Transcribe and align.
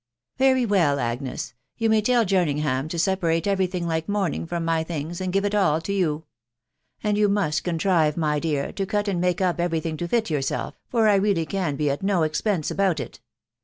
''Very 0.39 0.67
well, 0.67 0.95
then, 0.95 1.05
Agnes, 1.05 1.53
you 1.77 1.87
may 1.87 2.01
tell 2.01 2.25
Jerningham 2.25 2.89
to 2.89 2.97
w 2.97 3.15
parate 3.21 3.45
every 3.45 3.67
thing 3.67 3.85
like 3.85 4.09
mourning 4.09 4.47
from 4.47 4.65
my 4.65 4.83
things, 4.83 5.19
aneYgfai 5.19 5.45
it 5.45 5.53
all 5.53 5.79
to 5.79 5.93
you. 5.93 6.23
And 7.03 7.19
you 7.19 7.29
must 7.29 7.63
contrive, 7.63 8.17
my 8.17 8.39
dear, 8.39 8.71
to 8.71 8.87
cot 8.87 9.05
aasl 9.05 9.41
up 9.41 9.59
every 9.59 9.79
thing 9.79 9.97
to 9.97 10.07
fit 10.07 10.31
yourself, 10.31 10.73
for 10.89 11.07
I 11.07 11.13
really 11.17 11.45
can 11.45 11.75
b# 11.75 11.91
at 11.91 12.03
n» 12.03 12.29
pense 12.43 12.71
about 12.71 12.99
it. 12.99 13.19